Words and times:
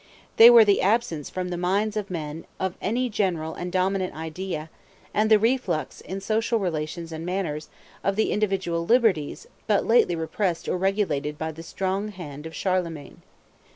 They 0.37 0.49
were 0.49 0.65
the 0.65 0.81
absence 0.81 1.29
from 1.29 1.49
the 1.49 1.57
minds 1.59 1.95
of 1.95 2.09
men 2.09 2.47
of 2.59 2.73
any 2.81 3.07
general 3.07 3.53
and 3.53 3.71
dominant 3.71 4.15
idea; 4.15 4.71
and 5.13 5.29
the 5.29 5.37
reflux, 5.37 6.01
in 6.01 6.19
social 6.21 6.57
relations 6.57 7.11
and 7.11 7.23
manners, 7.23 7.69
of 8.03 8.15
the 8.15 8.31
individual 8.31 8.83
liberties 8.83 9.45
but 9.67 9.85
lately 9.85 10.15
repressed 10.15 10.67
or 10.67 10.75
regulated 10.75 11.37
by 11.37 11.51
the 11.51 11.61
strong 11.61 12.07
hand 12.07 12.47
of 12.47 12.55
Charlemagne. 12.55 13.21